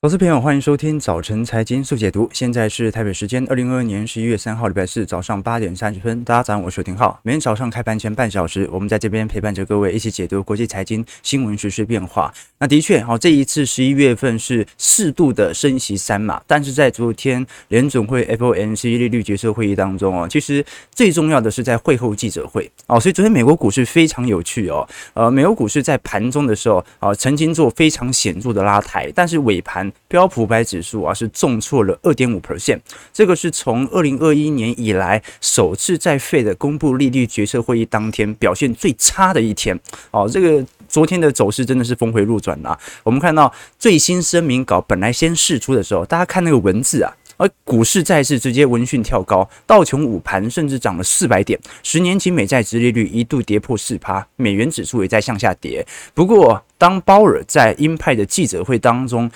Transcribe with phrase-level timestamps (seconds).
[0.00, 2.30] 投资朋友，欢迎收听早晨财经速解读。
[2.32, 6.22] 现在是台北时间二零二二年十一月三号，礼拜四早上八点三十分。
[6.22, 7.18] 大家早上好，我是廷浩。
[7.24, 12.32] 每天早上开盘前半小时，我们在这边陪伴着各位一起解读国际财经新闻、时事变化。
[12.60, 23.00] 那的确，好，这一次十一月份是适度的升息三码，但是在昨天联准会 FOMC 利率决策会议当中哦，其实最重要的是在会后记者会哦。
[23.00, 24.88] 所以昨天美国股市非常有趣哦。
[25.14, 29.87] 呃，美国股市在盘中的时候啊，曾经做非常显著的拉抬，但是尾盘。
[30.06, 32.80] 标普五百指数啊是重挫了二点五 percent，
[33.12, 39.78] 这个是从二零二一年以来首次在费的公布利率决策会议当天表现最差的一天。
[40.10, 42.78] 哦，这个昨天的走势真的是峰回路转啊！
[43.02, 55.86] 我们看到最新声明稿本来先释出的时候，大家看那个文字啊，而股市再次直接闻讯跳高，道琼午盘甚至涨了四百点，十年期美债殖利率一度跌破四趴，美元指数也在向下跌。
[56.14, 59.30] 不过，当鲍尔在鹰派的记者会当中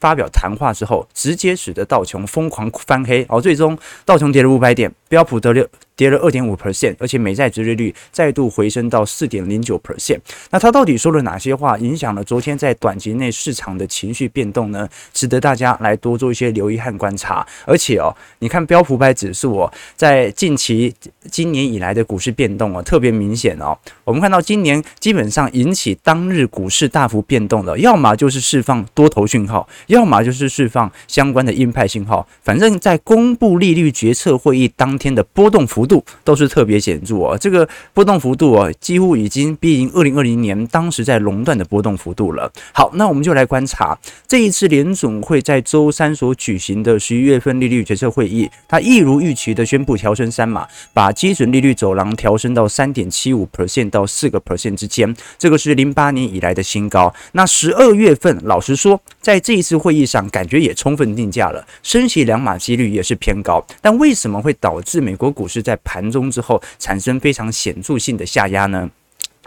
[0.00, 10.20] 发表谈话之后，直接使得道琼疯狂翻黑，哦，最终道琼跌了五百点，标普得了跌了二点五 percent，而且美债殖利率再度回升到四点零九 percent。
[10.50, 14.88] 那他到底说了哪些话，影响了昨天在短期内市场的情绪变动呢？
[15.12, 17.44] 值得大家来多做一些留意和观察。
[17.64, 20.94] 而且哦，你看标普五百指数哦，在近期
[21.30, 23.76] 今年以来的股市变动哦，特别明显哦。
[24.04, 32.26] 我们看到今年基本上引起当日股市大幅变动的，要么就是释放多头讯号，要么就是释放相关的鹰派信号。
[32.42, 42.50] 反正，在公布利率决策会议当天的波动幅度都是特别显著哦，这个波动幅度哦，几乎已经逼近二零二零年当时在熔断的波动幅度了。
[42.72, 57.12] 好，那我们就来观察这一次联准会在周三所举行的十一月份利率决策会议，它一如预期的宣布调升三码，把基准利率走廊调升到三点七五 percent 到四个 percent 之间，这个是零八年以来的新偏高。
[57.32, 63.64] 那十二月份，老实说，在这一次会议上，感觉也充分定价了，升息两码几率也是偏高。
[63.80, 68.88] 但为什么会导致美国股市在盘中之后产生非常显著性的下压呢？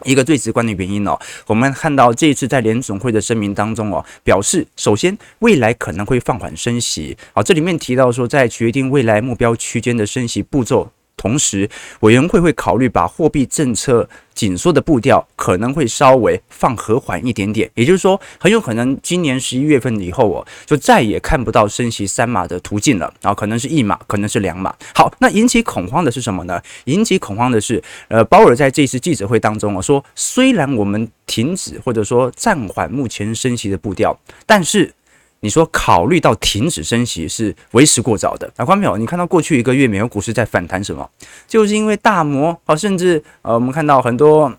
[0.03, 7.16] 一个最直观的原因哦，我们看到这一次在联总会的声明当中哦，表示首先未来可能会放缓升息。
[7.34, 10.92] 好，这里面提到说，在决定未来目标区间的升息步骤。
[11.22, 24.74] 同时，委员会会考虑把货币政策紧缩的步调可能会稍微放和缓一点点，也就是说，很有可能今年十一月份以后哦，就再也看不到升息三码的途径了，然后可能是一码，可能是两码。
[24.96, 26.60] 好，那引起恐慌的是什么呢？
[26.86, 34.92] 引起恐慌的是，呃，鲍尔在这次记者会当中哦说，虽然我们停止或者说暂缓目前升息的步调，但是。
[35.41, 41.09] 你说考虑到停止升息是为时过早的，那观众朋友，你看到过去一个月美国股市在反弹什么？
[41.47, 44.53] 就是因为大摩啊，甚至呃，我们看到很多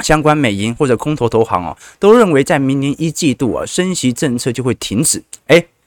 [0.00, 5.22] 相关美银或者空头投行哦，都认为在明年一季度啊，升息政策就会停止。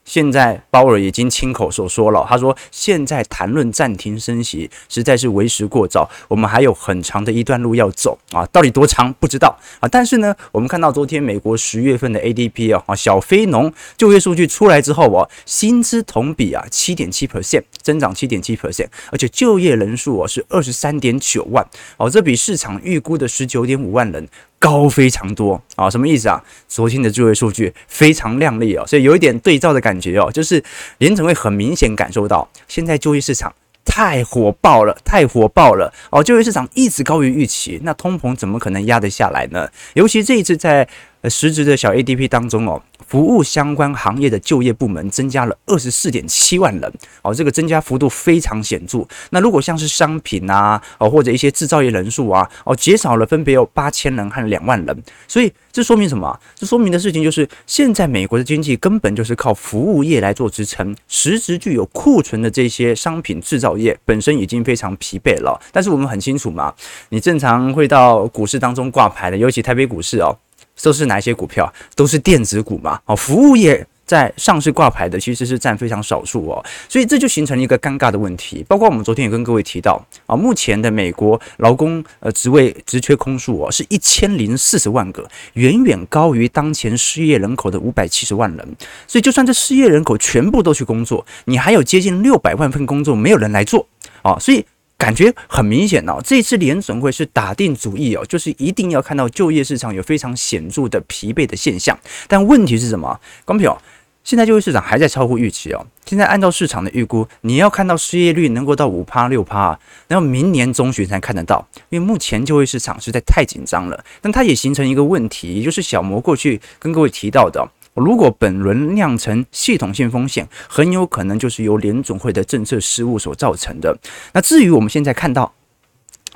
[0.04, 9.88] 现在鲍尔已经亲口所说了，他说现在谈论暂停升息实在是为时过早，我们还有很长的一段路要走啊，到底多长不知道啊。
[9.88, 21.66] 但是呢，我们看到昨天美国十月份的 ADP 啊，小非农就业数据出来之后哦，薪资同比啊七点七 percent 增长七点七 percent，而且就业人数哦是二十三点九万
[21.96, 24.28] 哦，这比市场预估的十九点五万人。
[24.64, 26.42] 高非常多啊，什么意思啊？
[26.66, 30.64] 昨天的就业数据非常亮丽哦，所以有一点对照的感觉哦，就是
[30.96, 33.54] 联准会很明显感受到现在就业市场
[33.84, 39.68] 太火爆了，太火爆了哦，就业市场一直高于预期，那通膨怎么可能压得下来呢？
[39.92, 40.88] 尤其这一次在。
[41.24, 46.92] 呃，实质的小 ADP 当中哦，服务相关行业的就业部门增加了二十四点七万人
[47.22, 49.02] 哦，这个增加幅度非常显著。
[49.30, 55.02] 那如果像是商品啊，哦或者一些制造业人数啊，哦减少了分别有八千人和两万人。
[55.26, 56.38] 所以这说明什么？
[56.54, 65.58] 这说明的事情就是，现在美国的经济根本就是靠服务业来做支撑，实质具有库存的这些商品制造业本身已经非常疲惫了。
[65.72, 66.74] 但是我们很清楚嘛，
[67.08, 70.36] 你正常会到股市当中挂牌的，尤其台北股市哦。
[70.82, 71.72] 都是哪些股票？
[71.94, 73.00] 都是电子股嘛。
[73.06, 78.62] 哦，服务业在上市挂牌的其实是占非常少数哦，所以这就形成了一个尴尬的问题。
[78.68, 88.76] 包括我们昨天也跟各位提到啊，目前的美国劳工呃职位职缺空数哦是一千零四十万个，远远高于当前失业人口的五百七十万人。
[89.06, 93.86] 所以就算这失业人口全部都去工作，你还有接近六百万份工作没有人来做
[94.22, 94.64] 啊，所以。
[94.96, 101.98] 感觉很明显哦，这次联准会是打定主意哦，就是一定要看到就业市场有非常显著的疲惫的现象。
[102.28, 103.08] 但问题是什么？
[103.44, 103.76] 观众朋友，
[104.22, 105.86] 现在就业市场还在超乎预期哦。
[106.06, 114.04] 现在按照市场的预估，你要看到失业率能够到五趴六趴，然后明年中旬才看得到，因为目前就业市场实在太紧张了。
[114.22, 117.68] 但它也形成一个问题，也就是小摩过去跟各位提到的。
[117.94, 123.96] 如果本轮酿成系统性风险，很有可能就是由联总会的政策失误所造成的。
[124.32, 125.52] 那至于我们现在看到。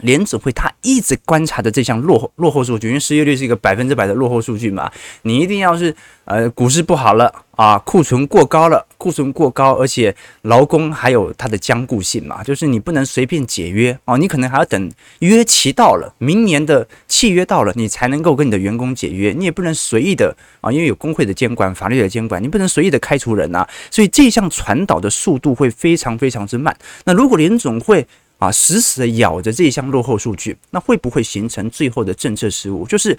[0.00, 4.90] 联总会他一直观察的这项落后落后数据，因为失业率是一个百分之百的落后数据嘛，
[5.22, 14.90] 你一定要是呃股市不好了啊，库存过高了，库存过高，而且劳工还有它的僵固性嘛，就是你不能随便解约啊，你可能还要等
[15.20, 26.76] 约期到了，明年的契约到了，你才能够跟你的员工解约，你也不能随意的啊，因为有工会的监管、法律的监管，你不能随意的开除人呐，所以这项传导的速度会非常非常之慢。
[27.04, 28.06] 那如果联总会
[28.38, 32.86] 啊，死死的咬着这一项落后数据，那会不会形成最后的政策失误？
[32.86, 33.18] 就是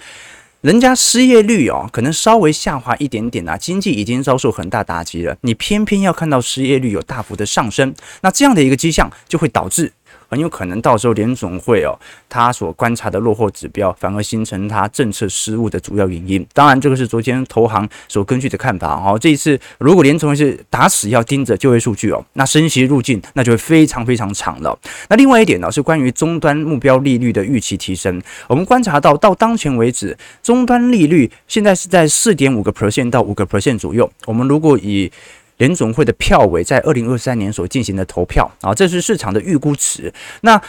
[0.62, 9.92] 人家失业率哦，可能稍微下滑一点点啊，经济已经遭受很大打击了，你偏偏要看到失业率有大幅的上升，那这样的一个迹象就会导致。
[10.30, 11.98] 很有可能到时候联总会哦，
[12.28, 16.46] 他所观察的落后指标反而形成他政策失误的主要原因。
[16.54, 19.00] 当然，这个是昨天投行所根据的看法。
[19.00, 24.78] 好，这一次如果联总会是打死要盯着就业数据哦，那升息路径那就会非常非常长了。
[25.08, 28.22] 那另外一点呢，是关于终端目标利率的预期提升。
[28.46, 34.08] 我们观察到，到当前为止，终端利率现在是在四点五个 percent 到五个 percent 左右。
[34.26, 35.10] 我们如果以
[35.60, 40.12] 联总会的票委在二零二三年所进行的投票啊，这是市场的预估值。
[40.40, 40.60] 那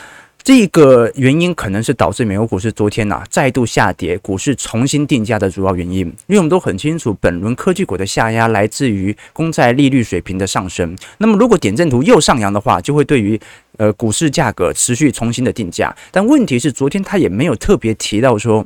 [0.43, 5.99] 这个原因可能是导致美国股市昨天呐、啊、再度下跌，股市重新定价的主要原因。
[6.27, 10.93] 因为我们都很清楚，本轮科技股的下压来自于公债利率水平的上升。
[11.19, 13.39] 那么如果点阵图又上扬的话，就会对于
[13.77, 15.95] 呃股市价格持续重新的定价。
[16.11, 18.65] 但问题是，昨天他也没有特别提到说。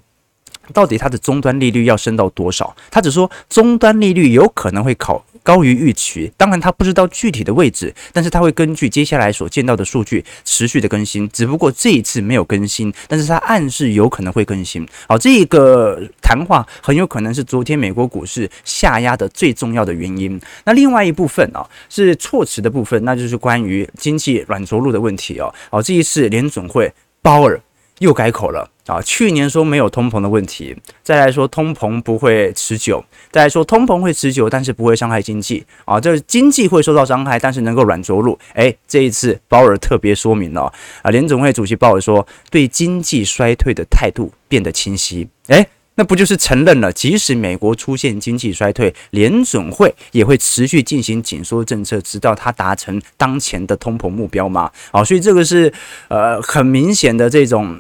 [0.74, 2.75] 到底它的终端利率要升到多少？
[2.89, 11.30] 他只说终端利率有可能会考高于预期，当然他不知道具体的位置，但是他会根据接下来所见到的数据持续的更新。
[11.30, 14.84] 只不过这一次没有更新，但是他暗示有可能会更新。
[15.08, 20.42] 好，这个谈话很有可能是昨天美国股市下压的最重要的原因。
[20.64, 25.54] 那另外一部分啊，是措辞的部分，那就是关于经济软着陆的问题哦。
[25.70, 27.62] 好，这一次联总会鲍尔
[28.00, 28.70] 又改口了。
[28.88, 38.38] 啊，去年说没有通膨的问题，再来说通膨不会持久，再来说通膨会持久，但是不会伤害经济啊，就是经济会受到伤害，但是能够软着陆。
[38.54, 40.72] 诶，这一次鲍尔特别说明了
[41.02, 45.28] 啊，联总会主席鲍尔说，对经济衰退的态度变得清晰。
[45.48, 54.72] 诶，那不就是承认了，即使美国出现经济衰退，联准会也会持续进行紧缩政策，直到它达成当前的通膨目标吗？
[54.92, 55.74] 啊，所以这个是
[56.10, 57.80] 呃很明显的这种。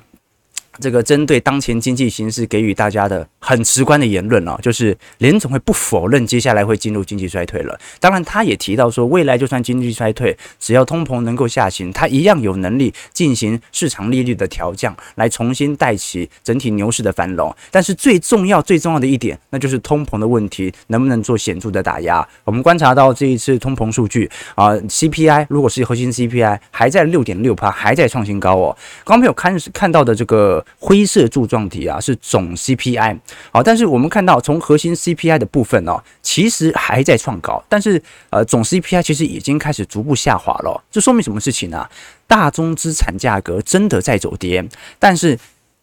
[0.79, 7.79] 这个针对当前经济形势给予大家的很直观的言论啊，就是联总会不否认接下来会进入经济衰退了。
[7.99, 17.55] 当然，他也提到说，未来就算经济衰退，只要通膨能够下行，他一样有能力进行市场利率的调降，来重新带起整体牛市的繁荣。
[17.71, 22.27] 但是最重要、最重要的一点，那就是通膨的问题能不能做显著的打压。
[22.43, 28.75] 我们观察到这一次通膨数据啊，CPI 如果是核心 CPI 还在六点六趴，还在创新高哦。
[29.03, 30.64] 刚刚没有看看到的这个。
[30.79, 33.19] 灰色柱状体啊，是总 CPI
[33.51, 41.87] 好，但是我们看到从核心 CPI 的部分哦，其实还在创高，但是呃总 CPI 其实已经开始逐步下滑了，这说明什么事情呢？
[42.27, 44.67] 大宗资产价格真的在走跌，
[44.99, 45.37] 但是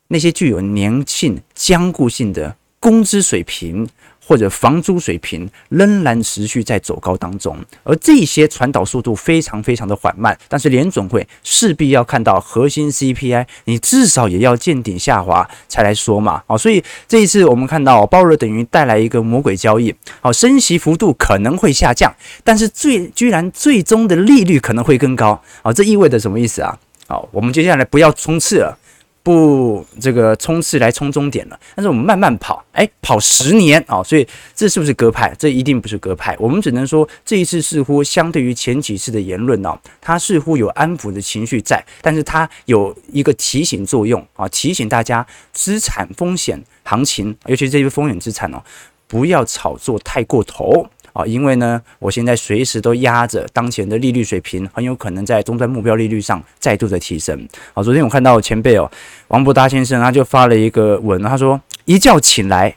[0.08, 3.88] 那些具有粘性、坚固性的工资水平。
[4.24, 10.36] 或者房租水平仍然持续在走高当中，而这些传导速度非常非常的缓慢。
[10.48, 16.42] 但是联准会势必要看到核心 CPI，你至少也要见顶下滑才来说嘛。
[16.46, 19.94] 好，所以这一次我们看到鲍尔等于带来一个魔鬼交易。
[20.20, 22.14] 好，升息幅度可能会下降，
[22.44, 25.42] 但是最居然最终的利率可能会更高。
[25.62, 26.78] 好，这意味着什么意思啊？
[27.08, 28.78] 好，我们接下来不要冲刺了。
[29.22, 35.32] 不，这个冲刺来冲终点了，但是我们慢慢跑，哎，跑十年啊、哦，所以这是不是鸽派？
[35.38, 36.34] 这一定不是鸽派。
[36.40, 48.60] 我们只能说这一次似乎相对于前几次的言论呢、哦，它似乎有安抚的情绪在，但是它有一个提醒作用啊，提醒大家资产风险行情，尤其这些风险资产哦，
[49.06, 50.88] 不要炒作太过头。
[51.12, 57.46] 啊，因为呢，我现在随时都压着当前的利率水平，很有可能在终端目标利率上再度的提升。
[57.74, 58.90] 好，昨天我看到前辈哦，
[59.28, 62.74] 王伯达先生他就发了一个文，他说一觉醒来，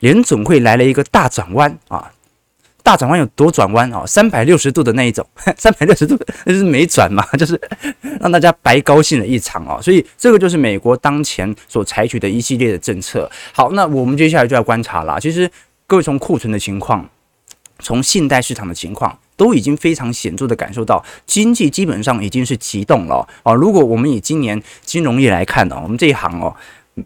[0.00, 2.12] 联总会来了一个大转弯啊，
[2.82, 4.04] 大转弯有多转弯啊？
[4.06, 5.26] 三百六十度的那一种，
[5.56, 7.60] 三百六十度那是没转嘛，就是
[8.20, 9.80] 让大家白高兴了一场啊。
[9.80, 13.28] 所以这个就是美国当前所采取的一系列的政策。
[13.52, 15.18] 好，那我们接下来就要观察了。
[15.18, 15.50] 其实
[15.88, 17.08] 各位从库存的情况。
[17.80, 23.54] 从信贷市场的情况都已经非常显著的感受到，经济基本上已经是启动了哦。
[23.54, 26.54] 如果我们以今年金融业来看呢，我们这一行哦，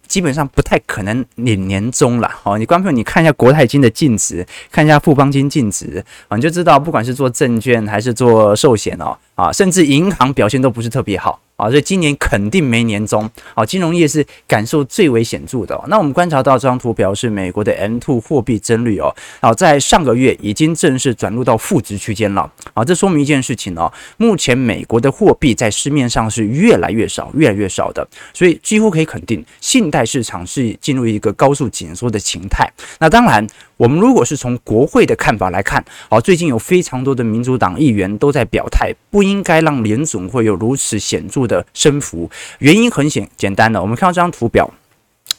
[0.06, 2.30] 基本上不太可能领年终了。
[2.42, 11.40] 哦，你观众朋友，你看一下国泰金的净值，看一下富邦金净值啊，你就知道，不管是做证券还是做寿险哦，啊，甚至银行表现都不是特别好。
[11.58, 13.28] 啊，所以今年肯定没年终。
[13.54, 15.78] 啊，金融业是感受最为显著的。
[15.88, 19.12] 那我们观察到这张图表是美国的 M2 货币增率哦，
[19.42, 22.48] 好，在上个月已经正式转入到负值区间了。
[22.74, 28.06] 啊，这说明一件事情哦，目前美国的货币在市面上是越来越少，越来越少的。
[28.32, 32.72] 所以几乎可以肯定，信贷市场是进入一个高速紧缩的形态。
[33.00, 33.44] 那当然。
[33.78, 42.30] 我们如果是从国会的看法来看，好，最近有非常多的民主党议员都在表态，不应该让联总会有如此显著的升幅。
[42.60, 44.70] 原因很简简单的，我们看到这张图表。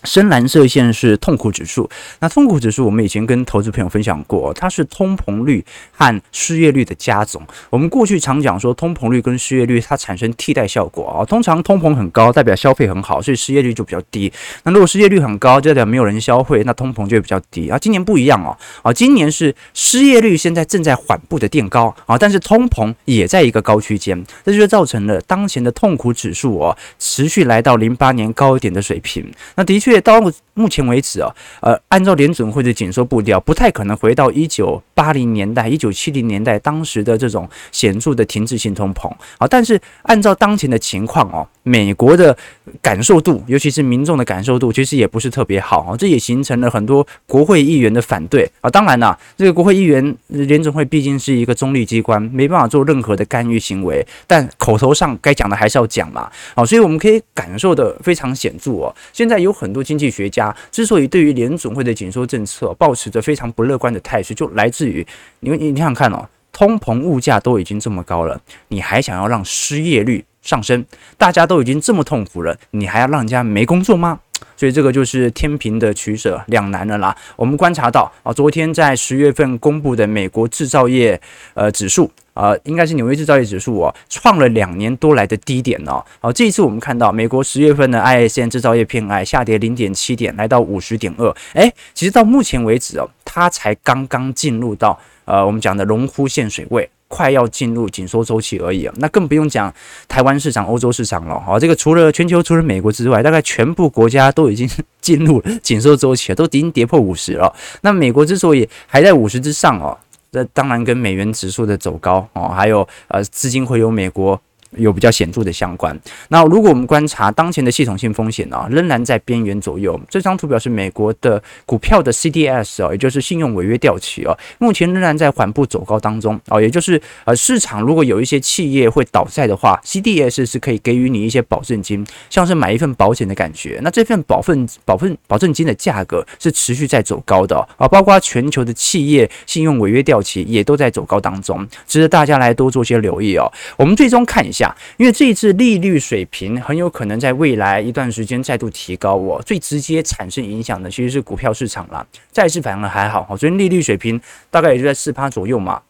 [0.05, 1.89] 深蓝色线是痛苦指数，
[2.19, 7.41] 那痛苦指数我们以前跟投资朋友分享过，它是通膨率和失业率的加总。
[7.69, 11.25] 我们过去常讲说，通膨率跟失业率它产生替代效果啊。
[11.25, 14.31] 通常通膨很高，代表消费很好，所以失业率就比较低。
[14.63, 17.77] 那如果失业率很高，就代表没有人消费，那通膨就会比较低啊。
[17.77, 29.29] 今年不一样哦，啊，今年是失业率现在正在缓步的垫高啊，但是通膨也在一个高区间，这就造成了当前的痛苦指数哦，持续来到零八年高一点的水平。
[29.55, 29.88] 那的确。
[30.01, 30.19] 到
[30.53, 39.47] 目前为止啊，呃，按照联准会的紧缩步调，不太可能回到一九八零年代、一九七零年代当时的这种显著的停滞性通膨啊。
[39.49, 42.37] 但是按照当前的情况哦，美国的
[42.81, 45.95] 感受度，尤其是民众的感受度，其实也不是特别好啊。
[45.97, 48.69] 这也形成了很多国会议员的反对啊。
[48.69, 56.29] 当然啦，这个国会议员联总会毕竟是一个中立机关，没办法做任何的干预行为，但口头上该讲的还是要讲嘛。
[56.53, 58.95] 好，所以我们可以感受的非常显著哦。
[59.11, 59.83] 现在有很多。
[59.89, 65.05] 经济学家之所以对于联总会的紧缩政策抱持着非常不乐观的态势，就来自于
[65.39, 70.85] 你你想想看哦，通膨物价都已经这么高了，你还想要让失业率上升？
[71.17, 74.19] 大家都已经这么痛苦了，你还要让人家没工作吗？
[74.55, 77.15] 所以这个就是天平的取舍两难了啦。
[77.35, 81.19] 我们观察到啊，昨天在十月份公布的美国制造业
[81.53, 86.03] 呃指数呃，应该是纽约制造业指数哦，创了两年多来的低点哦。
[86.21, 91.35] 好，这一次我们看到美国十月份的 ISM 制造业 PMI 下跌零点七点，来到五十点二。
[91.53, 96.89] 诶，其实到目前为止哦，它才刚刚进入到呃我们讲的龙枯线水位。
[97.11, 99.73] 快要进入紧缩周期而已啊，那更不用讲
[100.07, 101.39] 台湾市场、欧洲市场了。
[101.39, 104.69] 好，这个除了全球除了美国之外，大概全部国家都已经
[105.01, 107.51] 进入紧缩周期了，都已经跌破五十了。
[107.81, 109.97] 那美国之所以还在五十之上哦，
[110.31, 114.39] 这当然跟美元指数的走高哦，还有呃资金会由美国。
[114.77, 115.97] 有比较显著的相关。
[116.29, 119.99] 那如果我们观察当前的系统性风险呢，仍然在边缘左右。
[120.09, 126.61] 这张图表是美国的股票的 CDS 哦，也就是信用违约掉期哦，目前仍然在缓步走高当中哦。
[126.61, 133.79] 也就是呃，市场如果有一些企业会倒债的话，CDS 是可以给予你一些保证金，像是买一份保险的感觉。
[133.81, 143.51] 那这份保份保份保证金的价格是持续在走高的啊，包括全球的企业信用违约掉期也都在走高当中，值得大家来多做些留意哦。
[143.75, 144.58] 我们最终看一下。
[144.97, 155.81] 因为这一次利率水平很有可能在未来一段时间再度提高我，最直接产生影响的其实是股票市场了，债市反而还好，所以利率水平大概也就在四趴左右嘛。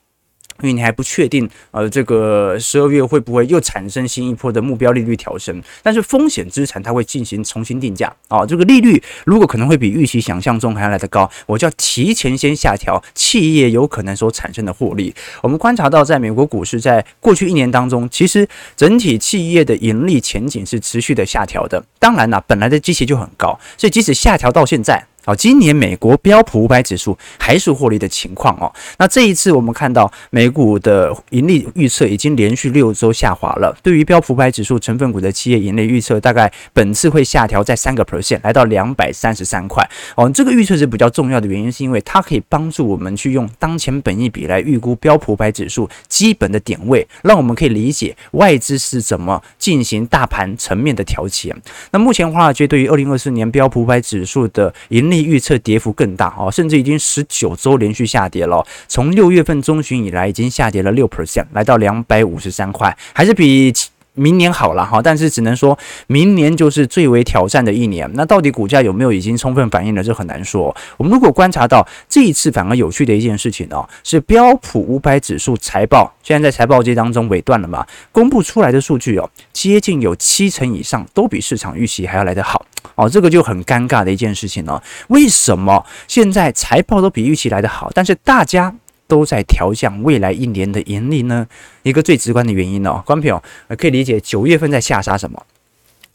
[0.62, 5.62] 因为你还不确定，呃，这个十二月会不会又产生新一波的目标利率调升？
[5.82, 15.13] 但是风险资产它会进行重新定价啊，这个利率如果可能会比预期想象中还要来得高，我就要提前先下调企业有可能所产生的获利。
[15.42, 21.84] 我们观察到，在美国股市在过去一年当中，其实整体企业的盈利前景是持续的下调的。
[22.00, 25.06] 当然啦，本来的基期就很高，所以即使下调到现在。
[25.26, 28.72] 好，今年美国标普五百指数还是获利的情况哦。
[28.98, 33.76] 那这一次我们看到美股的盈利预测已经连续六周下滑了。
[33.84, 39.88] 对于标普五百指数成分股的企业盈利预测，大概本次会下调在三个 percent，来到两百三十三块。
[40.16, 51.56] 哦，这个预测是比较重要的原因，是因为它可以帮助我们去用当前本益比来预估标普五百指数基本的点位，让我们可以理解外资是怎么进行大盘层面的调节。
[51.92, 58.66] 那目前华尔街对于二零二四年标普五百指数的盈利预测跌幅更大哦，甚至已经十九周连续下跌了。
[58.88, 63.74] 从六月份中旬以来，已经下跌了六 percent，来到两百五十三块，还是比
[64.20, 65.02] 明年好了哈。
[65.02, 68.10] 但是只能说明年就是最为挑战的一年。
[68.14, 70.04] 那到底股价有没有已经充分反映了？
[70.04, 70.76] 这很难说。
[70.98, 77.86] 我们如果观察到这一次反而有趣的一件事情哦，是标普五百指数财报现在在财报季当中尾段了嘛？
[78.12, 82.66] 公布出来的数据哦，接近有七成以上都比市场预期还要来得好。
[82.96, 84.82] 哦，这个就很尴尬的一件事情了。
[85.08, 88.74] 为什么现在财报都比预期来得好，但是大家
[89.10, 91.48] 都在调降未来一年的盈利呢？
[91.82, 93.44] 一个最直观的原因哦，观众朋友
[93.75, 95.44] 可以理解九月份在下杀什么？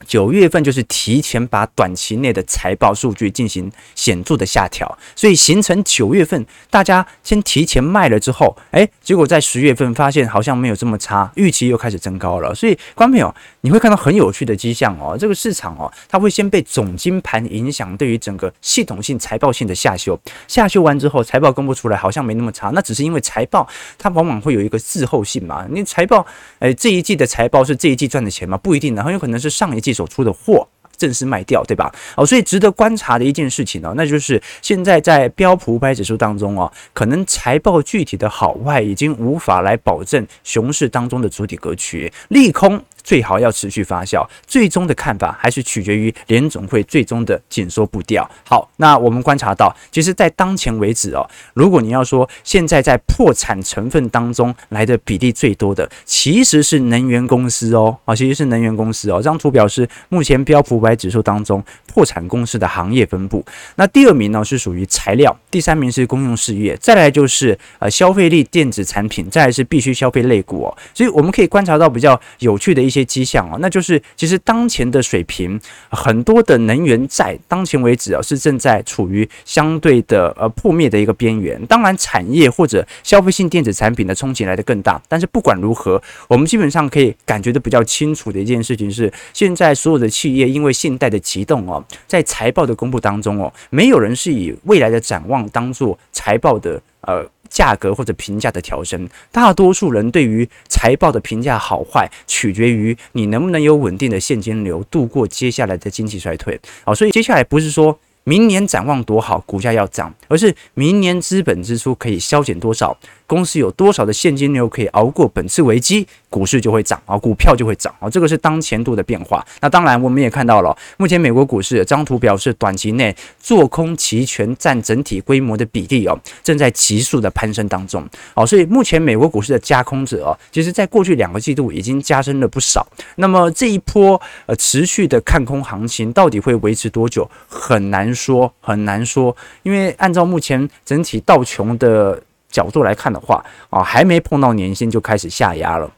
[0.05, 12.53] 九月份就是提前把短期内的财报数据进行显著的下调，所以形成九月份大家先提前卖了之后，哎，结果在十月份发现好像没有这么差，预期又开始增高了。
[12.53, 26.25] 所以，观众朋友，你会看到很有趣的迹象哦，这个市场哦，它会先被总金盘影响，对于整个系统性财报性的下修，下修完之后，财报公布出来好像没那么差，那只是因为财报它往往会有一个滞后性嘛，你财报，
[26.59, 28.57] 哎，这一季的财报是这一季赚的钱吗？
[28.57, 29.95] 不一定的，很有可能是上一季。
[29.95, 31.89] 所出的货正式卖掉，对吧？
[32.17, 42.83] 哦，所以值得观察的一件事情呢，那就是现在在标普五百指数当中哦，可能财报具体的好坏已经无法来保证熊市当中的主体格局，利空。
[43.05, 48.29] 最好要持续发酵，最终的看法还是取决于联总会最终的紧缩步调。
[48.43, 59.17] 好，那我们观察到，其实，在当前为止哦，如果你要说现在在破产成分当中来的比例最多的，其实是能源公司哦，啊，其实是能源公司哦。
[59.17, 63.45] 这张图表示目前标普五百指数当中破产公司的行业分布。
[63.75, 70.77] 那第二名呢是属于材料，第三名是公用事业，再来就是呃消费力电子产品，再来是必须消费类股哦。
[70.93, 72.95] 所以我们可以观察到比较有趣的一些。
[72.95, 75.59] 些迹象啊，那就是其实当前的水平，
[75.89, 81.61] 很多的能源在当前为止啊，是正在处于相对的呃破灭的一个边缘。
[81.65, 85.01] 当然，产业或者消费性电子产品的冲击来得更大。
[85.09, 97.29] 但是不管如何，我们基本上可以感觉的比较清楚的一件事情是，现在所有的企业因为信贷的启动哦，在财报的公布当中哦，没有人是以未来的展望当做财报的呃。
[97.55, 106.59] 价格或者评价的调升，大多数人对于财报的评价好坏，取决于你能不能有稳定的现金流度过接下来的经济衰退。
[106.83, 112.97] 好，所以接下来不是说明年展望多好，股价要涨，而是明年资本支出可以削减多少。
[113.27, 119.45] 公司有多少的现金流可以熬过本次危机，股市就会涨啊，股票就会涨啊，这个是当前度的变化。
[119.61, 128.07] 那当然，我们也看到了，目前美国股市张图表示，短期内做空期权占整体规模的比例哦，正在急速的攀升当中。
[128.35, 132.85] 哦，所以目前美国股市的加空者哦，其实在过去两个季度已经加深了不少。
[133.15, 142.21] 那么这一波呃持续的看空行情到底会维持多久，很难说，很难说，因为按照目前整体道琼的。
[142.55, 145.91] 角度来看的话，啊，还没碰到年线就开始下压了。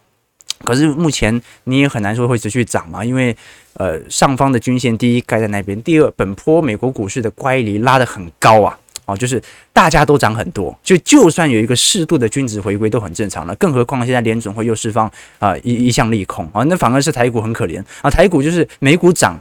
[0.64, 3.36] 可是目前你也很难说会持续涨嘛，因为
[3.74, 9.40] 呃上方的均线第一盖在那边，第二本坡美国股市的乖离拉得很高啊，哦，就是
[9.72, 19.40] 大家都涨很多，就就算有一个适度的均值回归都很正常了，更何况现在联准会又释放啊、一一项利空啊，那反而是台股很可怜啊，台股就是美股涨。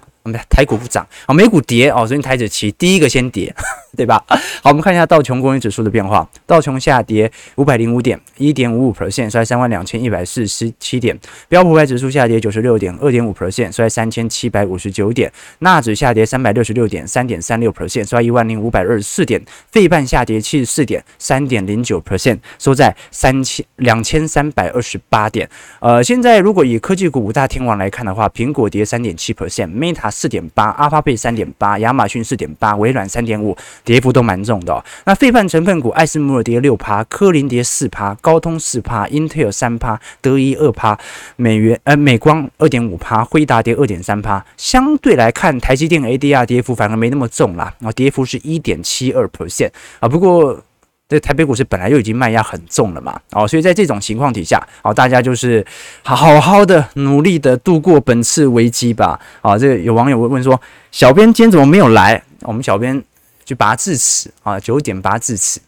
[0.50, 3.54] 台股不涨啊，美股跌哦，所以台指期第一个先跌，
[3.96, 4.22] 对吧？
[4.62, 11.16] 好，我们看一下道琼工业指数的变化，道琼下跌五百零五点，一点五五 percent，收在三万两千一百四十七点；
[11.48, 15.30] 标普五百指数下跌九十六点，二点五 percent，收在三千七百五十九点；
[15.60, 25.48] 纳指下跌三百六十六点，三点三六 percent，收在一万零五百二十四点；费半下跌七十四点，三点零九 percent，收在三千两千三百二十八点。
[25.80, 30.10] 呃，现在如果以科技股五大天王来看的话，苹果跌三点七 percent，Meta。
[30.16, 33.54] 四点八，阿发贝三点八，亚马逊四点八，微软三点五，
[33.86, 34.84] 跌幅都蛮重的。
[35.06, 40.98] 那费半成分股，艾斯摩尔跌六趴，科林跌四趴，高通四趴，Intel 三趴，德仪二趴，
[41.36, 44.44] 美元呃美光二点五趴，辉达跌二点三趴。
[44.58, 49.70] 相对来看，台积电 ADR 跌幅反而没那么重啦，啊，跌幅是一点七二 percent
[50.00, 50.60] 啊，不过。
[51.08, 55.64] 这台北股市本来就已经卖压很重了嘛，哦，所以在这种情况底下，哦，大家就是
[56.02, 62.20] 好好好的努力的度过本次危机吧，啊，这有网友问说，小编今天怎么没有来？
[62.42, 63.00] 我们小编
[63.46, 65.58] 就拔智齿啊，九点拔智齿，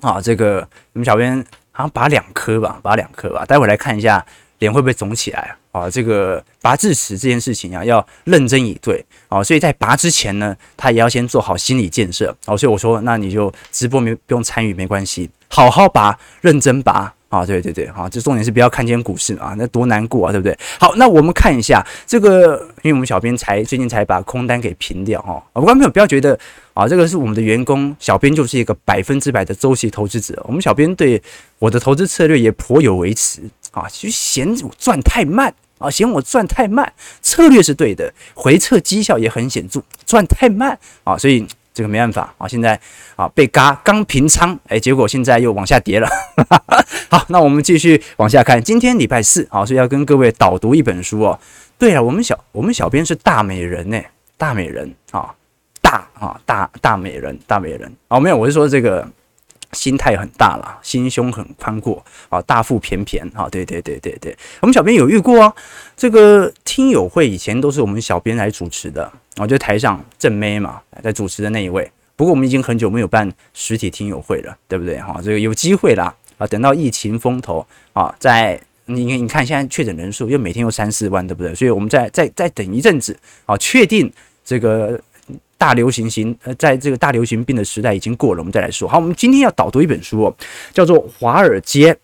[0.00, 1.36] 啊，这个我们小编
[1.70, 4.26] 好像拔两颗吧，拔两颗吧，待会来看一下
[4.58, 6.44] 脸会不会肿起来啊，这个。
[6.62, 12.56] 拔智齿这件事情啊，要认真以对啊，所以在拔之前呢，他也要先做好心理建设啊。
[12.56, 17.46] 所以我说，那你就直播没不用参与没关系，好好拔，认真拔啊！
[17.46, 20.54] 对对对，好，这重点是不要看见股市啊，那多难过啊，对不对？
[20.78, 25.42] 好，那我们看一下这个，因为我们小编才最近才把空单给平掉哈。
[25.54, 26.38] 啊观众朋友不要觉得
[26.74, 30.38] 啊，这个是我们的员工，小编就是一个百分之百的周期投资者。
[30.46, 31.22] 我们小编对
[31.58, 33.40] 我的投资策略也颇有微词
[33.70, 35.54] 啊，其实嫌我赚太慢。
[35.78, 36.92] 啊，嫌我赚太慢，
[37.22, 42.48] 策略是对的，回撤绩效也很显著，赚太慢啊，所以这个没办法啊。
[42.48, 42.78] 现在
[43.16, 46.08] 啊被嘎刚平仓，哎，结果现在又往下跌了。
[47.10, 51.38] 好，那我们继续往下看，今天礼拜四啊，所以要跟各位导读一本书哦。
[51.78, 54.00] 对啊，我们小我们小编是大美人呢，
[54.36, 55.34] 大美人啊，
[55.80, 57.92] 大啊大大美人大美人。
[58.08, 59.06] 啊，没有，我是说这个
[59.72, 65.54] 心态很大啦，心胸很宽阔啊，大腹便便啊，对对对对对，我们小编有遇过啊，
[65.96, 71.90] 这个听友会以前都是我们小编来主持的，啊，就台上正妹嘛，在主持的那一位。
[72.16, 75.00] 不过我们已经很久没有办实体听友会了，对不对？
[75.00, 81.54] 哈，这个有机会啦，啊，等到疫情风头啊，在你你看现在确诊人数又每天有三四万，对不对？
[81.54, 84.12] 所以我们再再再等一阵子啊，确定
[84.44, 85.00] 这个。
[85.62, 88.88] 大流行型，呃，在这个大流行病的时代已经过了，我们再来说。
[88.88, 90.34] 好，我们今天要导读一本书，
[90.72, 91.96] 叫做《华尔街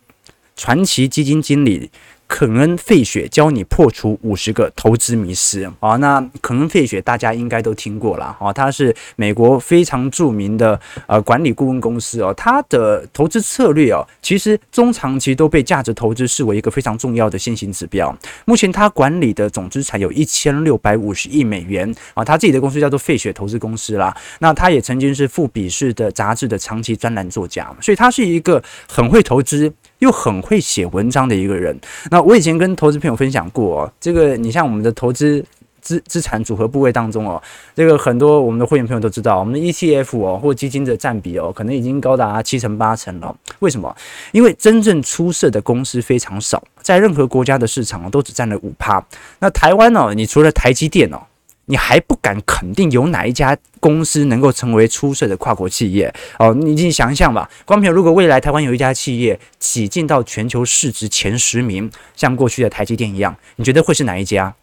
[0.54, 1.80] 传奇基金经理》。
[2.28, 5.96] 肯恩·费雪教你破除五十个投资迷思啊！
[5.96, 18.14] 那肯恩·费雪大家应该都听过了啊，他是美国非常著名的呃管理顾问公司哦，他的投资策略哦，其实中长期都被价值投资视为一个非常重要的先行指标。
[18.44, 24.14] 目前他管理的总资产有一千六百五十亿美元啊，他自己的公司叫做费雪投资公司啦。
[24.40, 29.72] 那他也曾经是富比士的杂志的长期专栏作家，所以他是一个很会投资。
[29.98, 31.78] 又很会写文章的一个人。
[32.10, 35.44] 那我以前跟投资朋友分享过哦，这个你像我们的投资
[35.80, 37.42] 资资产组合部位当中哦，
[37.74, 43.34] 这个很多我们的会员朋友都知道，我们的 ETF 哦或基金的占比哦，可能已经高达七成八成了。
[43.60, 43.94] 为什么？
[44.32, 49.04] 因为真正出色的公司非常少，在任何国家的市场都只占了五趴。
[49.38, 51.20] 那台湾哦，你除了台积电哦。
[51.70, 56.54] 你还不敢肯定有哪一家公司能够成为出色的跨国企业哦？
[56.54, 64.54] 你你想想吧，光凭如果未来台湾有一家企业挤进到全球市值前十名，像过去的台积电一样，你觉得会是哪一家？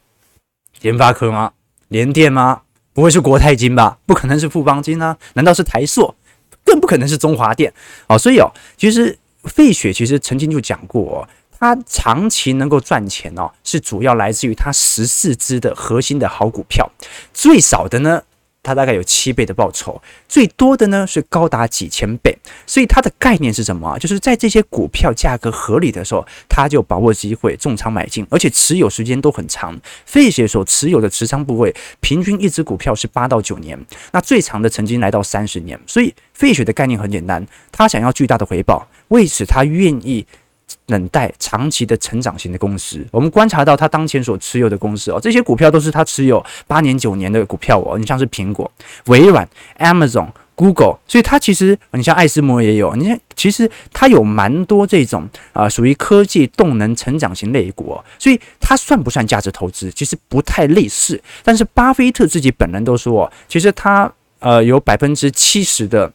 [0.81, 1.51] 联发科吗？
[1.89, 2.61] 联电吗？
[2.91, 3.99] 不会是国泰金吧？
[4.07, 5.15] 不可能是富邦金啊？
[5.33, 6.15] 难道是台塑？
[6.63, 7.71] 更不可能是中华电
[8.07, 8.17] 哦。
[8.17, 11.27] 所以哦，其实费雪其实曾经就讲过。
[11.57, 16.89] 他长期能够赚钱哦，是主要来自于他十四只的核心的好股票，
[17.33, 18.21] 最少的呢，
[18.61, 22.37] 他大概有七倍的报酬，最多的呢是高达几千倍。
[22.67, 23.97] 所以他的概念是什么啊？
[23.97, 29.79] 就是在这些股票价格合理的时候，他就把握机会重仓买进，而且持有时间都很长。
[30.05, 33.79] 费雪所持有的持仓部位，平均一只股票是八到九年，
[34.11, 35.79] 那最长的曾经来到三十年。
[35.87, 40.25] 所以费雪的概念很简单，他想要巨大的回报，为此他愿意。
[40.85, 47.97] 等待长期的成长型的公司，我们观察到他当前所持有的公司哦，这些股票都是他持有八年、九年的股票哦。
[47.97, 48.71] 你像是苹果、
[49.05, 49.47] 微软、
[49.79, 59.89] Amazon、Google，所以他其实你像艾斯摩也有，你看其实他有蛮多这种啊，属于科技动能成长型类股，所以他算不算价值投资？
[59.91, 61.19] 其实不太类似。
[61.43, 66.11] 但是巴菲特自己本人都说，其实他呃有百分之七十的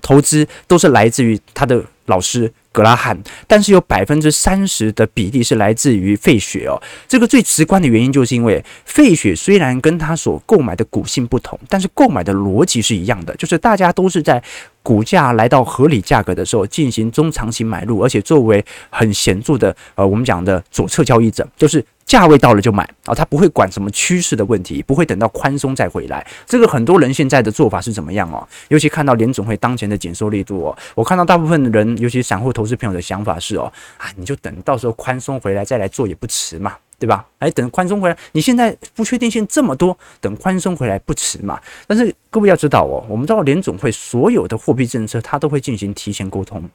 [0.00, 2.50] 投资都是来自于他的老师。
[2.70, 6.80] 格拉汉，但是有百分之三十的比例是来自于费雪哦。
[7.08, 14.42] 这个最直观的原因就是因为费雪虽然跟他所购买的股性不同，但是购买的逻辑是一样的，就是大家都是在
[14.82, 21.84] 股价来到合理价格的时候进行中长期买入，而且作为很显著的呃我们讲的左侧交易者，就是。
[22.08, 26.26] 价位到了就买啊，他不会管什么趋势的问题，不会等到宽松再回来。
[26.46, 28.48] 这个很多人现在的做法是怎么样哦？
[28.68, 36.74] 尤其看到联总会当前的紧缩力度哦，我看到大部分的人，尤其散户投资朋友的想法是哦，啊，你就等到时候宽松回来再来做也不迟嘛。
[36.98, 37.24] 对吧？
[37.38, 41.60] 哎，等宽松回来，你现在不确定性这么多，等宽松回来不迟嘛？
[41.86, 46.68] 但是各位要知道哦，我们知道联总会所有的货币政策，它都会进行提前沟通。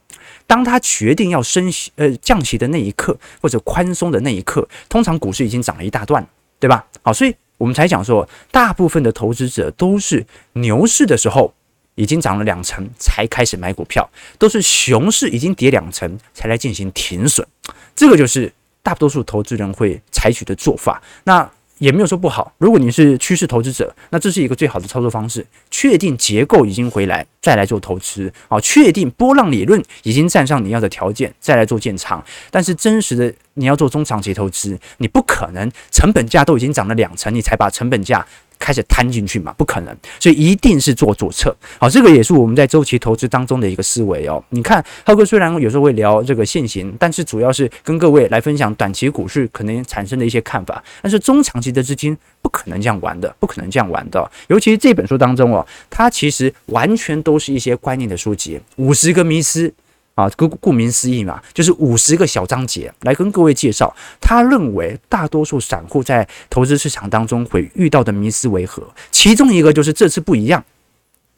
[0.46, 6.26] 当他决定要升息、呃降息的那一刻，或者宽松的那一刻，通常股市已经涨了一大段，
[6.58, 6.86] 对吧？
[7.02, 11.52] 好，所以我们才讲说，大部分的投资者都是牛市的时候
[11.96, 14.08] 已经涨了两成才开始买股票，
[14.38, 17.46] 都是熊市已经跌两成才来进行停损，
[17.94, 18.50] 这个就是。
[18.84, 22.52] 大多数投资人会采取的做法，那也没有说不好。
[22.58, 25.44] 如果你是趋势投资者，那这是一个最好的操作方式。
[25.70, 32.24] 确定结构已经回来，再来做投资啊；确定波浪理论已经站上你要的条件，再来做建仓。
[32.50, 38.24] 但是真实的，你要做中长期投资，你不可能成本价都已经涨了两成，你才把成本价。
[38.58, 39.52] 开始摊进去嘛？
[39.56, 41.54] 不可能，所以一定是做左侧。
[41.78, 44.42] 好，这个也是我们在周期投资当中的一个思维哦。
[44.50, 50.82] 你看，浩哥虽然有时候会聊这个现行，但是主要是跟各位来分享短期股市可能产生的一些看法。
[51.02, 54.30] 但是中长期的资金不可能这样玩的，不可能这样玩的。
[54.48, 59.72] 尤其是这本书当中哦，它其实完全都是一些观念的书籍，五十个迷思。
[60.14, 63.94] 啊，顾顾名思义嘛，就是五十个小章节来跟各位介绍。
[64.20, 68.82] 他认为大多数散户在投资市场当中会遇到的迷思为何？
[69.10, 70.64] 其中一个就是这次不一样。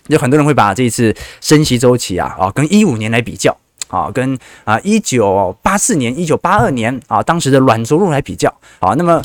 [0.09, 3.57] 有很多人会把这一次升息周期啊啊跟一五年来比较
[3.89, 8.95] 啊，跟啊一九八四年、一九八二年啊当时的软着陆来比较啊。
[8.95, 9.23] 那么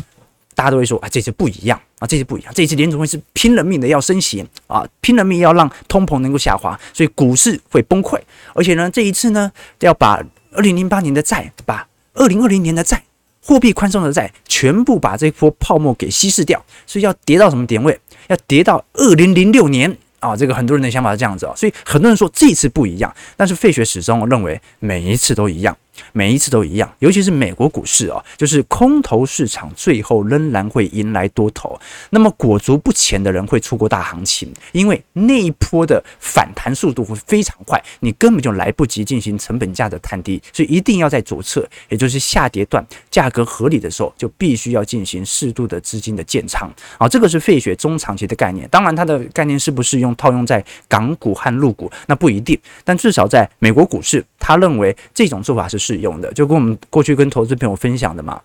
[0.55, 8.19] 大家都会说啊，这次不一样啊，这次不一样，这次联储会是拼了命的要升息啊，拼了命要让通膨能够下滑，所以股市会崩溃。
[8.53, 13.03] 而且呢，这一次呢，要把二零零八年的债，把二零二零年的债，
[13.43, 17.99] 货币宽松的债，全部把这波泡沫给稀释掉，所以要跌到什么点位？
[18.27, 19.97] 要跌到二零零六年。
[20.19, 25.75] 啊，这个很多人的想法是这样子啊，所以很多人说这次不一样，但是费雪始终认为每一次都一样。
[26.13, 31.79] 每一次都一样，尤其是美国股市哦，就是空头市场最后仍然会迎来多头。
[32.09, 46.71] 那么裹足不前的人会错过大行情，因为那一波的反弹速度会非常快，你根本就来不及进行成本价的探低，所以一定要在左侧，也就是下跌段价格合理的时候，就必须要进行适度的资金的建仓。
[46.97, 48.67] 啊，这个是费雪中长期的概念。
[48.69, 52.59] 当然，它的概念是不是用套用在港股和陆股，那不一定。
[52.83, 58.41] 但至少在美国股市，他认为这种做法是适用的，就跟我们过去跟投资朋友分享的嘛。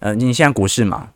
[0.00, 1.08] 呃，你现在股市嘛，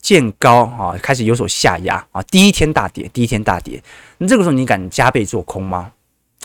[0.00, 3.82] 见高啊，开始有所下压啊，第一天大跌，第一天大跌，
[4.18, 5.92] 那这个时候你敢加倍做空吗？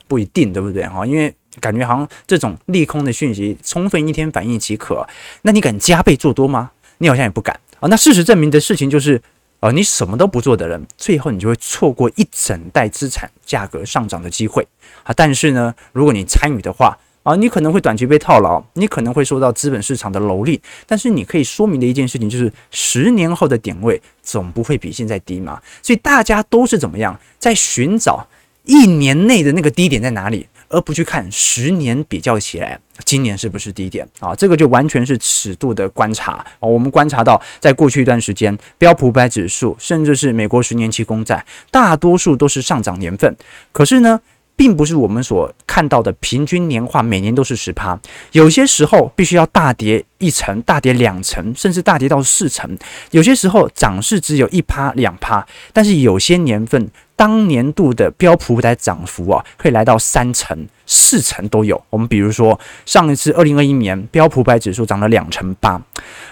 [0.08, 1.06] 不一定，对不对哈？
[1.06, 5.08] 因为感觉好像这种利空的讯息，充分一天反应即可，
[5.42, 6.70] 那你敢加倍做多吗？
[7.00, 7.88] 你好像也不敢啊。
[7.90, 9.22] 那事实证明的事情就是。
[9.60, 14.68] 呃你什么都不做的人，最后你就会错过一整代资产价格上涨的机会
[15.02, 15.12] 啊！
[15.18, 16.96] 但是呢，如果你参与的话
[17.28, 20.58] 啊，你可能会短期被套牢，你可能会受到资本市场的蹂躏。
[20.86, 25.62] 但是你可以说明的一件事情就是，十年后的点位总不会比现在低嘛。
[25.84, 28.26] 所以大家都是怎么样在寻找
[28.64, 30.48] 一年内的那个低点在哪里？
[30.70, 34.34] 而不去看十年比较起来，今年是不是低点啊？
[34.34, 36.46] 这个就完全是尺度的观察啊。
[36.62, 43.36] 我们观察到，在过去一段时间，标普五百指数，甚至是美国十年期公债，大多数都是上涨年份。
[43.72, 44.20] 可是呢，
[44.58, 47.98] 并不是我们所看到的平均年化每年都是十趴，
[48.32, 52.76] 有些时候必须要大跌一成、大跌两成，甚至大跌到四成。
[53.12, 61.80] 有些时候涨势只有一趴、两趴，但是有些年份当年度的标普五百涨幅啊，可以来到三成、四成都有。
[61.92, 65.80] 我们比如说上一次二零二一年标普五百指数涨了两成八，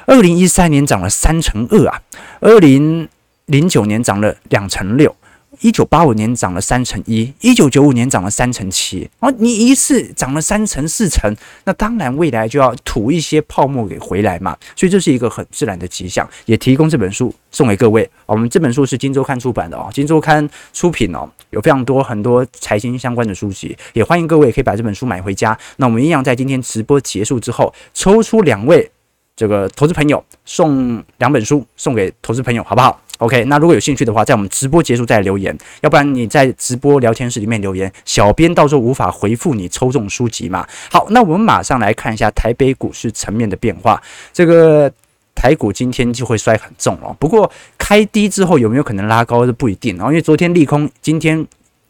[0.08, 2.02] 二零一三年涨了三成二啊，
[2.40, 3.08] 二零
[3.46, 5.16] 零九年涨了两成六。
[5.62, 18.10] 一九八五年涨了三成一，一九九五年涨了三成七，哦，你一次涨了三成四成，那当然未来就要吐一些泡沫给回来嘛，所以这是一个很自然的迹象，也提供这本书送给各位。
[18.26, 25.58] 我们这本书是金周刊出版的哦，金周刊出品哦，有非常多很多财经相关的书籍，也欢迎各位可以把这本书买回家。
[25.78, 28.90] 那我们一样在今天直播结束之后，抽出两位
[29.36, 40.68] 这个投资朋友，送两本书送给投资朋友，好不好？OK，那如果有兴趣的话，在我们直播结束再留言，要不然你在直播聊天室里面留言，小编到时候无法回复你抽中书籍嘛。
[40.92, 44.02] 好，那我们马上来看一下台北股市层面的变化。
[44.34, 44.92] 这个
[45.34, 51.46] 台股今天就会摔很重哦，不过开低之后有没有可能拉高是不一定哦，因为昨天利空，今天。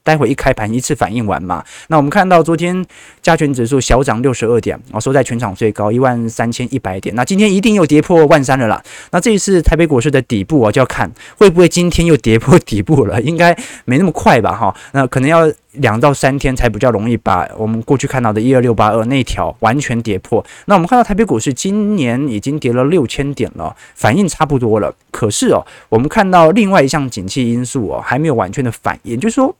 [0.05, 1.63] 待会一开盘一次反应完嘛？
[1.87, 2.85] 那我们看到昨天
[3.23, 7.13] 加权指数小涨六十二点，哦，收在全场最高一万三千一百点。
[7.15, 8.81] 那今天一定又跌破万三了啦。
[9.09, 14.55] 那这一次台北股市的底部啊，就要看会不会今天又跌破底部了，应该没那么快吧？
[14.55, 20.45] 哈，那可能要两到三天才比较容易把我们过去看到的一二六八二那条完全跌破。
[20.65, 24.93] 那我们看到台北股市今年已经跌了六千点了，反应差不多了。
[25.09, 29.55] 可是哦，我们看到另外一项景气因素哦，还没有完全的反应，就是说。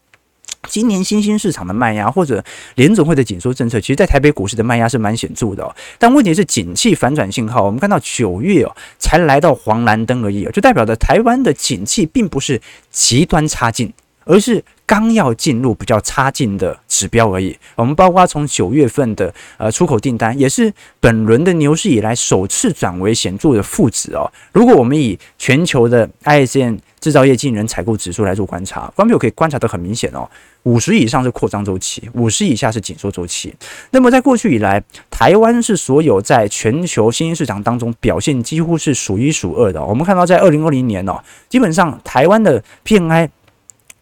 [0.68, 2.44] 今年新兴市场的卖压，或者
[2.76, 5.76] 联总会的紧缩政策，其实在台北股市的卖压是蛮显著的哦。
[5.98, 13.92] 但问题是，景气反转信号，我们看到九月哦才来到黄蓝灯而已，就代表着台湾的景气并不是极端差劲，
[14.26, 17.58] 而是刚要进入比较差劲的指标而已。
[17.76, 24.32] 我们包括从九月份的呃出口订单，也是本轮的牛市以来首次转为显著的负值哦。
[24.52, 30.28] 如果我们以全球的 ISM 制造业经理人采购指数来做观察，观众朋友可以观察得很明显哦。
[30.64, 33.54] 五十以上是扩张周期，五十以下是紧缩周期。
[33.92, 39.84] 那么在过去以来，台湾是所有在全球新兴市场当中表现几乎是数一数二的。
[39.84, 43.30] 我们看到在二零二零年哦，基本上台湾的 PMI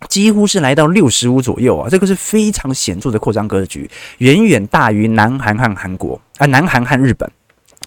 [0.08, 7.30] 几乎是来到六十五左右啊，这个是非常显著的扩张格局，远远大于南韩和韩国啊，南韩和日本。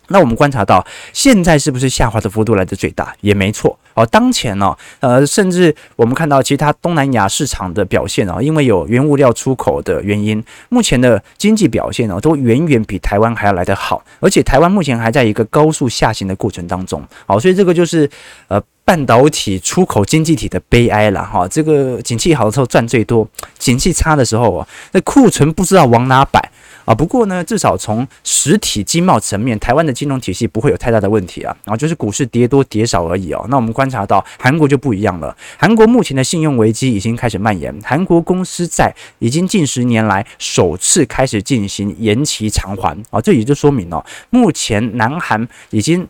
[0.09, 3.15] 那我们观察到，现在是不是下滑的幅度来得最大？
[3.21, 4.07] 也没错哦。
[4.07, 14.03] 当前呢，呃，甚至我们看到其他东南亚市场的表现哦，因为有原物料出口的原因，目前的经济表现哦，都远远比台湾还要来得好。
[14.21, 18.09] 而且台湾目前还在一个高速下行的过程当中，好，所以这个就是
[18.49, 21.49] 呃半导体出口经济体的悲哀了哈。
[21.49, 23.27] 这个景气好的时候赚最多，
[23.59, 26.51] 景气差的时候啊，那库存不知道往哪摆。
[26.85, 26.95] 啊。
[26.95, 31.57] 不过呢，至少从实体经贸层面，台湾的金融体系不会有太大的问题啊。
[31.65, 33.45] 然后就是股市跌多跌少而已哦。
[33.49, 43.21] 那我们观察到韩国就不一样了，韩国目前的信用危机已经开始蔓延，韩国公司债已经近十年来首次开始进行延期偿还啊。
[43.21, 46.07] 这也就说明哦，目前南韩已经。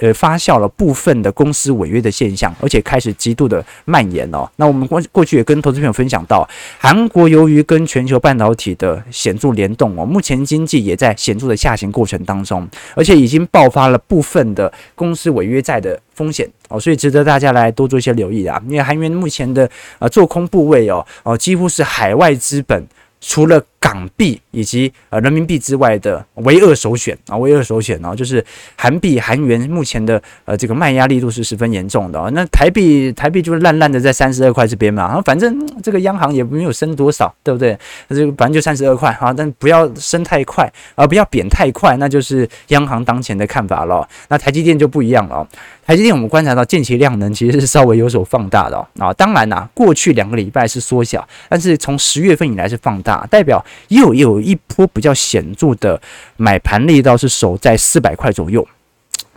[0.00, 4.46] 呃，发酵了部分的公司违约的现象，而且开始极度的蔓延哦。
[4.56, 6.46] 那我们过过去也跟投资朋友分享到，
[6.78, 18.60] 韩国由于跟全球半导体的显著联动哦，目前经济也在显著的下行过程当中，而且已经爆发了部分的公司违约债的风险哦，所以值得大家来多做一些留意啊。
[18.66, 22.86] 因为韩元目前的呃做空部位哦哦，几乎是海外资本。
[23.24, 28.42] 除了港币以及呃人民币之外的唯二首选啊，唯二首选哦，就是
[28.76, 32.30] 韩币、韩元目前的呃这个卖压力度是十分严重的哦。
[32.32, 37.76] 那台币台币就是烂烂的在三十二块这边嘛，然后反正这个央行也没有升多少，对不对？
[38.06, 44.08] 那这个反正就三十二块啊，但不要升太快啊，不要贬太快，那就是央行当前的看法了。
[44.28, 45.44] 那台积电就不一样了。
[45.84, 48.78] 台积电，我们观察到近期量能其实是稍微有所放大的。
[48.98, 56.00] 啊，当然啦，过去两个礼拜是缩小，但是从十月份以来是放大，代表又有一波比较显著的
[56.36, 58.66] 买盘力道是守在四百块左右。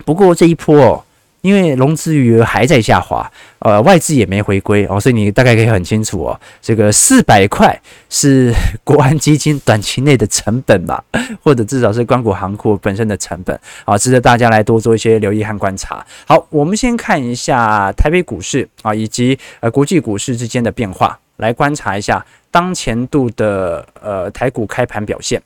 [0.04, 1.04] 不过这一波哦。
[1.42, 8.52] 因为融资余额还在下滑，呃，外资也没回归哦，所以你大概可以很清楚哦，这个四百块是
[8.84, 11.04] 国安基金短期内的成本吧，
[11.44, 16.04] 或者至少是官股行库本身的成本啊，值得大家来多做一些留意和观察。
[16.26, 25.42] 好，我们先看一下台北股市啊，以及呃国际股市之间的变化，来观察一下当前度的呃台股开盘表现。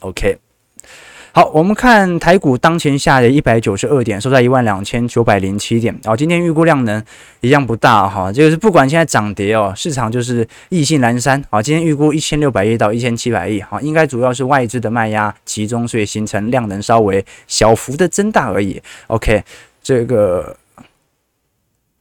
[0.00, 0.38] OK。
[1.30, 5.96] 好，我们看台股当前下跌一百九十二点，收在一万两千九百零七点。
[6.04, 7.00] 哦，今天预估量能
[7.42, 11.40] 一样不大哈，就是不管现在涨跌哦，市场就是意兴阑珊。
[11.48, 18.82] 好，今天预估一千六百亿到一千七百亿，好，应该主要是外资的卖压集中，所以形成量能稍微小幅的增大而已。
[19.06, 19.44] OK，
[19.80, 20.56] 这个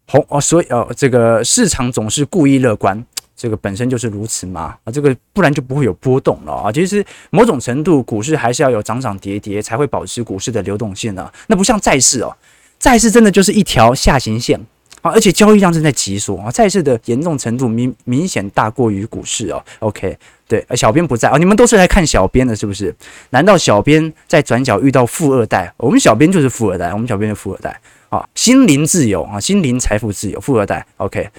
[0.07, 3.05] 红哦，所以哦，这个市场总是故意乐观。
[3.35, 6.71] 这个本身就是如此嘛，啊，这个不然就不会有波动了啊。
[6.71, 11.31] 其实某种程度，股市还是要有涨涨跌跌，才会保持股市的流动性的。
[11.45, 12.35] 那不像债市哦，
[12.79, 14.59] 债市真的就是一条下行线
[15.03, 19.63] 啊，而且交易量正在急缩啊，债市的严重程度明明显大过于股市哦。
[19.81, 20.17] OK，
[20.47, 22.95] 对，小编不在啊，你们都是来看小编的，是不是？
[23.29, 25.71] 难道小编在转角遇到富二代？
[25.77, 30.85] 我们小编就是富二代，我们小编是富二代啊，心灵自由啊，心灵财富自由，富二代。
[30.97, 31.29] OK。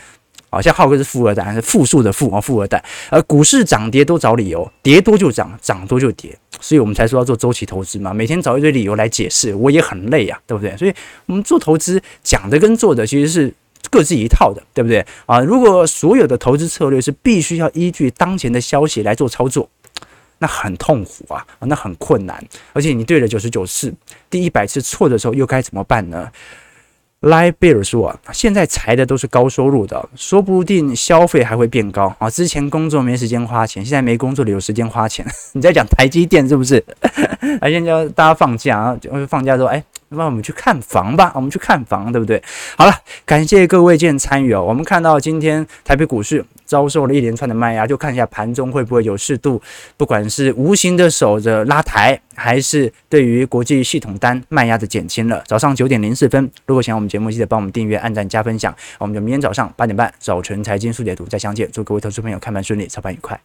[0.50, 2.40] 好像浩哥是富二代，还是负数的负啊？
[2.40, 8.14] 富二代，而股市涨跌都找理由，跌多就涨，涨多就跌，所以我们才说要做周期投资嘛。
[8.14, 10.74] 每天找一堆理由来解释，我也很累啊，对不对？
[10.78, 10.94] 所以
[11.26, 13.52] 我们做投资讲的跟做的其实是
[13.90, 15.38] 各自一套的，对不对啊？
[15.40, 19.68] 如果所有的投资策略是必须要依据当前的消息来做操作，
[20.38, 23.92] 那很痛苦啊，那很困难，而且你对了九十九次，
[24.30, 26.30] 第一百次错的时候又该怎么办呢？
[27.22, 32.30] 莱贝尔说啊，现在裁的都是高收入的，说不定消费还会变高啊。
[32.30, 35.26] 之前工作没时间花钱，现在没工作了有时间花钱。
[35.52, 36.84] 你在讲台积电是不是？
[37.60, 42.42] 而现在大家放假啊，就放假说，哎，那么我们去看房吧，我们去看房，对不对？
[42.76, 42.92] 好了，
[43.24, 44.62] 感谢各位今天参与哦。
[44.62, 46.44] 我们看到今天台北股市。
[46.68, 49.58] 遭受了一连串的卖压，就看一下盘中会不会有适度，
[49.96, 55.42] 不管是无形的守着拉抬，还是对于国际系统单卖压的减轻了。
[55.46, 58.76] 早上九点零四分，如果喜欢我们节目，记得帮我们订阅、按赞、加分享。
[58.98, 61.66] 我们就明天早上八点半早晨财经速解读再相见。
[61.72, 63.40] 祝各位投资朋友开盘顺利，操盘愉快。